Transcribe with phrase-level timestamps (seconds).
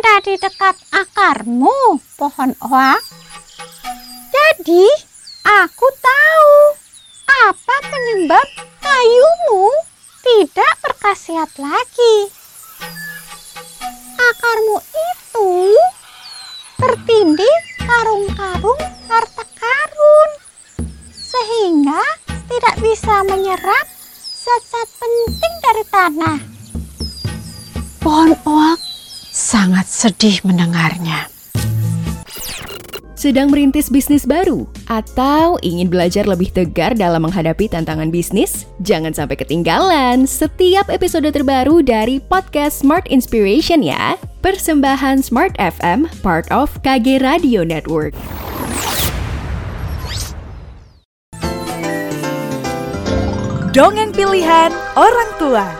[0.00, 3.04] ada di dekat akarmu, pohon oak.
[4.32, 4.88] Jadi,
[5.44, 6.52] aku tahu
[7.28, 8.48] apa penyebab
[8.80, 9.68] kayumu
[10.24, 12.16] tidak berkhasiat lagi.
[14.16, 15.52] Akarmu itu
[16.80, 20.30] tertindih karung-karung harta karun,
[21.12, 22.00] sehingga
[22.48, 23.84] tidak bisa menyerap
[24.16, 26.38] zat-zat penting dari tanah.
[28.00, 28.89] Pohon oak
[29.50, 31.26] sangat sedih mendengarnya.
[33.18, 38.64] Sedang merintis bisnis baru atau ingin belajar lebih tegar dalam menghadapi tantangan bisnis?
[38.86, 44.14] Jangan sampai ketinggalan setiap episode terbaru dari podcast Smart Inspiration ya.
[44.38, 48.14] Persembahan Smart FM, part of KG Radio Network.
[53.74, 55.79] Dongeng pilihan orang tua.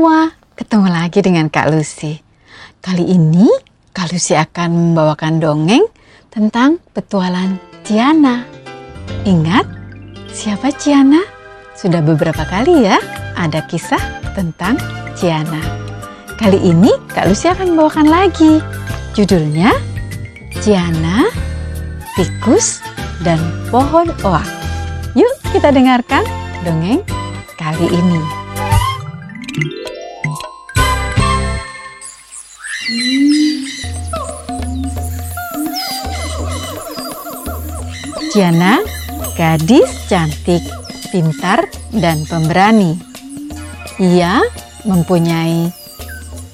[0.00, 2.24] Semua, ketemu lagi dengan Kak Lucy.
[2.80, 3.44] Kali ini
[3.92, 5.84] Kak Lucy akan membawakan dongeng
[6.32, 8.48] tentang petualang Ciana.
[9.28, 9.68] Ingat
[10.32, 11.20] siapa Ciana?
[11.76, 12.96] Sudah beberapa kali ya
[13.36, 14.00] ada kisah
[14.32, 14.80] tentang
[15.20, 15.60] Ciana.
[16.40, 18.56] Kali ini Kak Lucy akan membawakan lagi.
[19.12, 19.68] Judulnya
[20.64, 21.28] Ciana,
[22.16, 22.80] Tikus,
[23.20, 23.36] dan
[23.68, 24.48] Pohon Oak.
[25.12, 26.24] Yuk kita dengarkan
[26.64, 27.04] dongeng
[27.60, 28.39] kali ini.
[38.30, 38.78] Ciana,
[39.34, 40.62] gadis cantik,
[41.10, 42.94] pintar, dan pemberani.
[43.98, 44.38] Ia
[44.86, 45.74] mempunyai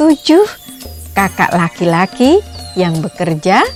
[0.00, 0.48] tujuh
[1.12, 2.40] kakak laki-laki
[2.72, 3.68] yang bekerja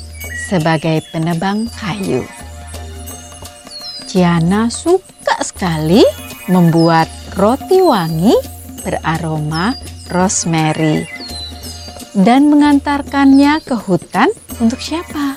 [0.48, 2.25] sebagai penebang kayu.
[4.08, 6.00] Ciana suka sekali
[6.48, 8.32] membuat roti wangi
[8.88, 9.76] beraroma
[10.08, 11.04] rosemary
[12.16, 14.32] dan mengantarkannya ke hutan
[14.64, 15.36] untuk siapa?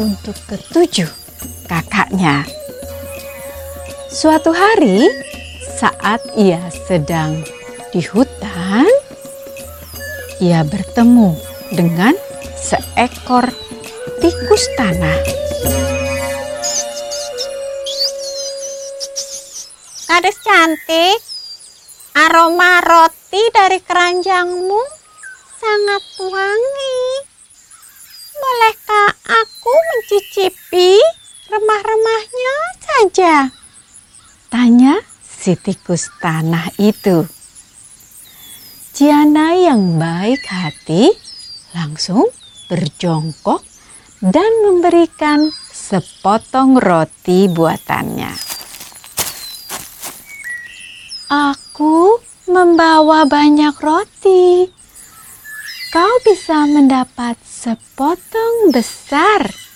[0.00, 1.19] Untuk ketujuh
[1.70, 2.42] kakaknya.
[4.10, 5.06] Suatu hari,
[5.78, 6.58] saat ia
[6.90, 7.46] sedang
[7.94, 8.90] di hutan,
[10.42, 11.38] ia bertemu
[11.70, 12.18] dengan
[12.58, 13.46] seekor
[14.18, 15.18] tikus tanah.
[20.10, 21.22] Gadis cantik,
[22.18, 24.82] aroma roti dari keranjangmu
[25.62, 26.98] sangat wangi.
[28.42, 30.98] Bolehkah aku mencicipi
[31.50, 33.34] remah-remahnya saja?
[34.46, 37.26] Tanya si tikus tanah itu.
[38.94, 41.10] Ciana yang baik hati
[41.74, 42.26] langsung
[42.70, 43.62] berjongkok
[44.22, 48.30] dan memberikan sepotong roti buatannya.
[51.30, 52.18] Aku
[52.50, 54.66] membawa banyak roti.
[55.90, 59.69] Kau bisa mendapat sepotong besar.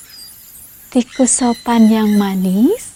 [0.94, 2.94] Tikus sopan yang manis,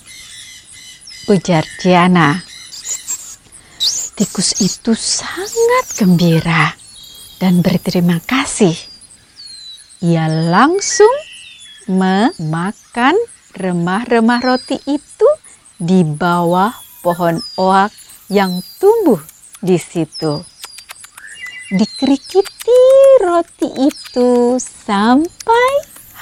[1.26, 2.38] ujar Ciana.
[4.14, 6.78] Tikus itu sangat gembira
[7.42, 8.78] dan berterima kasih.
[9.98, 11.10] Ia langsung
[11.90, 13.18] memakan
[13.58, 15.28] remah-remah roti itu
[15.74, 16.70] di bawah
[17.02, 17.90] pohon oak
[18.30, 19.18] yang tumbuh
[19.58, 20.38] di situ.
[21.74, 22.78] Dikerikiti
[23.26, 25.70] roti itu sampai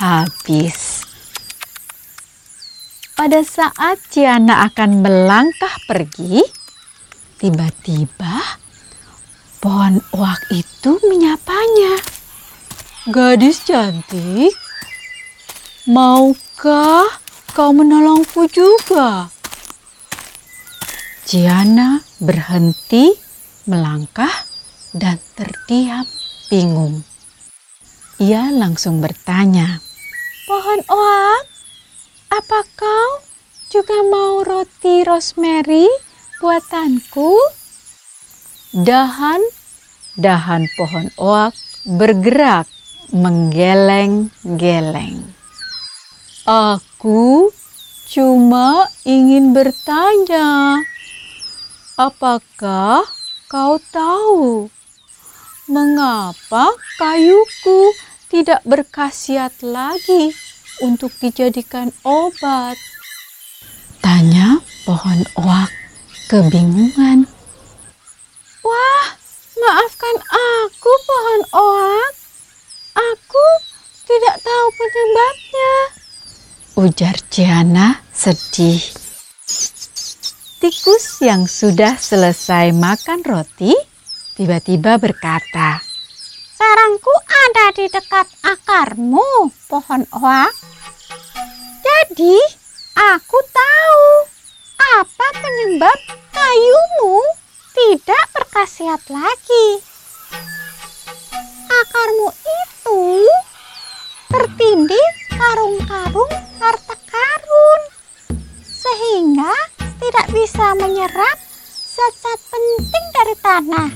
[0.00, 0.95] habis.
[3.16, 6.44] Pada saat Ciana akan melangkah pergi,
[7.40, 8.60] tiba-tiba
[9.56, 11.96] pohon oak itu menyapanya.
[13.08, 14.52] Gadis cantik,
[15.88, 17.08] maukah
[17.56, 19.32] kau menolongku juga?
[21.24, 23.16] Ciana berhenti
[23.64, 24.44] melangkah
[24.92, 26.04] dan terdiam
[26.52, 27.00] bingung.
[28.20, 29.80] Ia langsung bertanya,
[30.44, 31.55] Pohon oak,
[32.30, 33.10] apa kau
[33.70, 35.86] juga mau roti rosemary
[36.42, 37.38] buatanku?
[38.76, 41.54] Dahan-dahan pohon oak
[41.86, 42.66] bergerak
[43.14, 45.22] menggeleng-geleng.
[46.46, 47.50] Aku
[48.10, 50.82] cuma ingin bertanya,
[51.98, 53.02] apakah
[53.50, 54.70] kau tahu
[55.66, 57.90] mengapa kayuku
[58.30, 60.30] tidak berkhasiat lagi
[60.80, 62.76] untuk dijadikan obat?
[64.04, 65.70] Tanya pohon oak
[66.28, 67.26] kebingungan.
[68.66, 69.06] Wah,
[69.58, 72.12] maafkan aku pohon oak.
[72.96, 73.46] Aku
[74.06, 75.74] tidak tahu penyebabnya.
[76.76, 78.80] Ujar Ciana sedih.
[80.56, 83.76] Tikus yang sudah selesai makan roti
[84.34, 85.80] tiba-tiba berkata,
[86.56, 87.12] Sarangku
[87.46, 90.50] ada di dekat akarmu, pohon oak.
[91.78, 92.34] Jadi,
[92.98, 94.06] aku tahu
[94.98, 95.98] apa penyebab
[96.34, 97.22] kayumu
[97.70, 99.68] tidak berkhasiat lagi.
[101.70, 103.02] Akarmu itu
[104.26, 105.08] tertindih
[105.38, 107.82] karung-karung harta karun,
[108.66, 109.54] sehingga
[110.02, 111.38] tidak bisa menyerap
[111.94, 113.90] zat-zat penting dari tanah.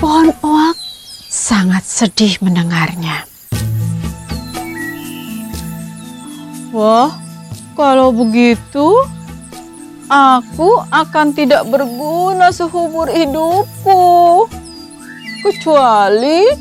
[0.00, 0.81] pohon oak
[1.52, 3.28] sangat sedih mendengarnya.
[6.72, 7.12] Wah,
[7.76, 8.88] kalau begitu,
[10.08, 14.48] aku akan tidak berguna seumur hidupku.
[15.44, 16.56] Kecuali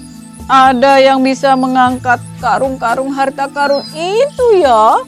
[0.51, 4.99] ada yang bisa mengangkat karung-karung harta karun itu ya.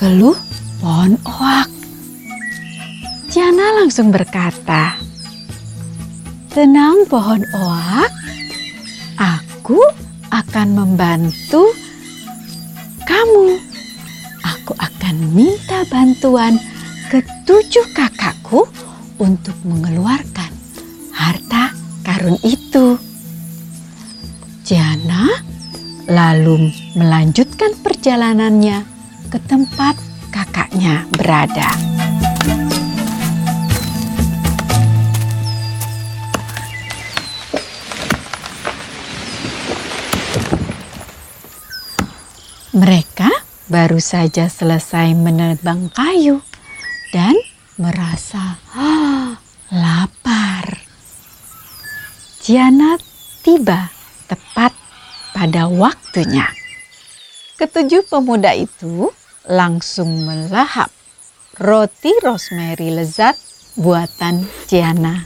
[0.00, 0.38] Geluh
[0.80, 1.68] pohon oak.
[3.28, 4.96] Ciana langsung berkata,
[6.56, 8.25] Tenang pohon oak,
[9.66, 9.82] aku
[10.30, 11.74] akan membantu
[13.02, 13.58] kamu.
[14.46, 16.54] Aku akan minta bantuan
[17.10, 18.70] ketujuh kakakku
[19.18, 20.54] untuk mengeluarkan
[21.10, 21.74] harta
[22.06, 22.94] karun itu.
[24.62, 25.34] Jana
[26.06, 28.86] lalu melanjutkan perjalanannya
[29.34, 29.98] ke tempat
[30.30, 31.95] kakaknya berada.
[42.76, 43.32] Mereka
[43.72, 46.44] baru saja selesai menebang kayu
[47.08, 47.32] dan
[47.80, 49.40] merasa "Ah,
[49.72, 50.84] lapar.
[52.44, 53.00] Jiana
[53.40, 53.88] tiba
[54.28, 54.76] tepat
[55.32, 56.52] pada waktunya.
[57.56, 59.08] Ketujuh pemuda itu
[59.48, 60.92] langsung melahap
[61.56, 63.40] roti rosemary lezat
[63.80, 65.24] buatan Jiana.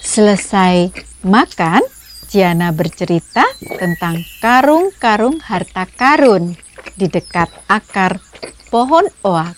[0.00, 0.88] Selesai
[1.28, 1.84] makan,
[2.28, 6.52] Jiana bercerita tentang karung-karung harta karun
[6.92, 8.20] di dekat akar
[8.68, 9.56] pohon oak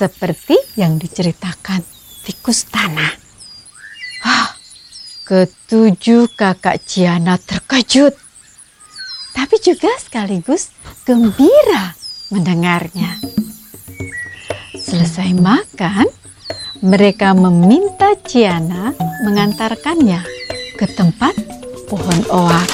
[0.00, 1.84] seperti yang diceritakan
[2.24, 3.12] tikus tanah.
[4.24, 4.56] Ah,
[5.28, 8.16] ketujuh kakak Jiana terkejut,
[9.36, 10.72] tapi juga sekaligus
[11.04, 11.92] gembira
[12.32, 13.20] mendengarnya.
[14.72, 16.08] Selesai makan,
[16.80, 20.24] mereka meminta Ciana mengantarkannya
[20.80, 21.59] ke tempat
[21.90, 22.68] pohon oak.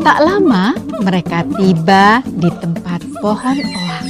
[0.00, 0.72] Tak lama
[1.04, 4.04] mereka tiba di tempat pohon oak.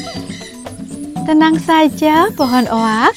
[1.27, 3.11] Tenang saja pohon oak,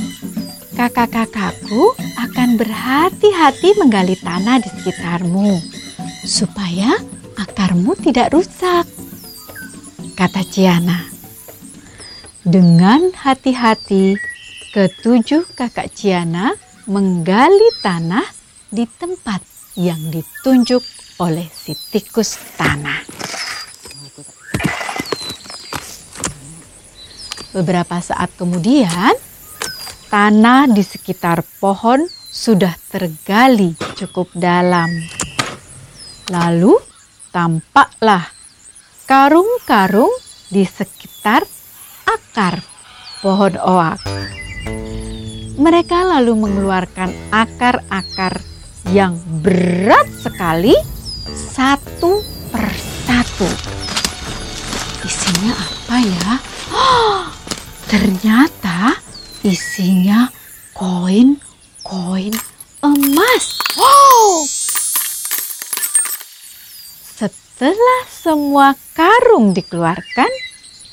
[0.74, 5.62] kakak-kakakku akan berhati-hati menggali tanah di sekitarmu
[6.26, 6.98] supaya
[7.38, 8.90] akarmu tidak rusak,
[10.18, 11.06] kata Ciana.
[12.42, 14.18] Dengan hati-hati,
[14.69, 16.54] ketujuh kakak Ciana
[16.86, 18.25] menggali tanah
[18.69, 19.42] di tempat
[19.74, 20.81] yang ditunjuk
[21.21, 23.01] oleh si tikus tanah.
[27.49, 29.18] Beberapa saat kemudian,
[30.14, 34.90] tanah di sekitar pohon sudah tergali cukup dalam.
[36.30, 36.78] Lalu
[37.33, 38.30] tampaklah
[39.09, 40.14] karung-karung
[40.54, 41.42] di sekitar
[42.06, 42.61] akar
[43.26, 43.97] pohon oak.
[45.59, 48.39] Mereka lalu mengeluarkan akar-akar
[48.95, 50.71] yang berat sekali
[51.28, 53.44] satu persatu.
[55.04, 56.31] Isinya apa ya?
[56.71, 57.28] Oh,
[57.92, 59.04] ternyata
[59.44, 60.31] isinya
[60.71, 62.31] koin-koin
[62.80, 63.59] emas.
[63.75, 64.47] Wow!
[67.19, 70.31] Setelah semua karung dikeluarkan,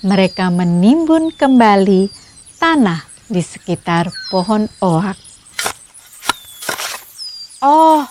[0.03, 2.11] mereka menimbun kembali
[2.59, 5.19] tanah di sekitar pohon oak.
[7.65, 8.07] Oh,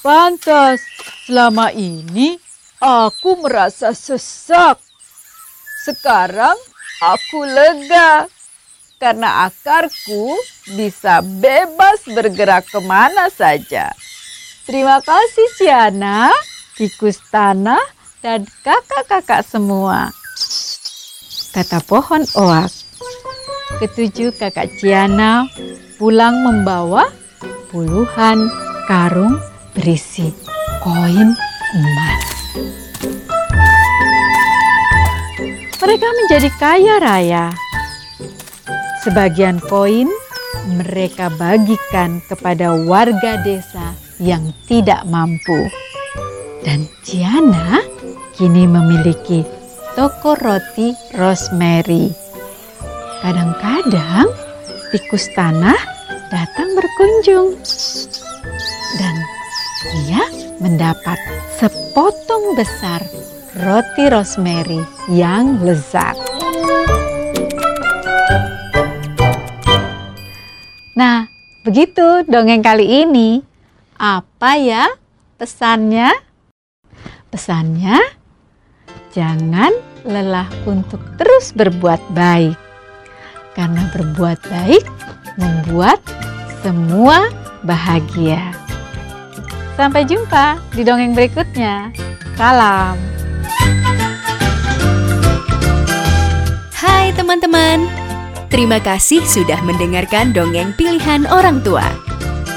[0.00, 0.80] pantas
[1.26, 2.38] selama ini
[2.80, 4.80] aku merasa sesak.
[5.84, 6.56] Sekarang
[7.04, 8.28] aku lega
[8.96, 10.32] karena akarku
[10.72, 13.92] bisa bebas bergerak ke mana saja.
[14.64, 16.32] Terima kasih Ciana,
[16.72, 17.84] tikus tanah,
[18.24, 20.08] dan kakak-kakak semua.
[21.52, 22.72] Kata pohon oak.
[23.74, 25.50] Ketujuh kakak Ciana
[25.98, 27.10] pulang membawa
[27.74, 28.46] puluhan
[28.86, 29.34] karung
[29.74, 30.30] berisi
[30.78, 31.34] koin
[31.74, 32.24] emas.
[35.82, 37.46] Mereka menjadi kaya raya.
[39.02, 40.08] Sebagian koin
[40.80, 45.66] mereka bagikan kepada warga desa yang tidak mampu.
[46.62, 47.82] Dan Ciana
[48.38, 49.44] kini memiliki
[49.98, 52.23] toko roti Rosemary.
[53.24, 54.28] Kadang-kadang
[54.92, 55.80] tikus tanah
[56.28, 57.56] datang berkunjung
[59.00, 59.16] dan
[59.96, 60.20] dia
[60.60, 61.16] mendapat
[61.56, 63.00] sepotong besar
[63.64, 66.20] roti rosemary yang lezat.
[70.92, 71.24] Nah,
[71.64, 73.40] begitu dongeng kali ini.
[73.96, 74.92] Apa ya
[75.40, 76.12] pesannya?
[77.32, 78.04] Pesannya,
[79.16, 79.72] jangan
[80.04, 82.63] lelah untuk terus berbuat baik.
[83.54, 84.84] Karena berbuat baik
[85.38, 86.02] membuat
[86.62, 87.30] semua
[87.62, 88.52] bahagia.
[89.74, 91.90] Sampai jumpa di dongeng berikutnya.
[92.38, 92.94] Salam.
[96.74, 97.86] Hai teman-teman,
[98.50, 101.86] terima kasih sudah mendengarkan dongeng pilihan orang tua.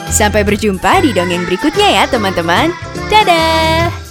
[0.08, 2.74] Sampai berjumpa di dongeng berikutnya ya teman-teman.
[3.08, 4.07] Dadah!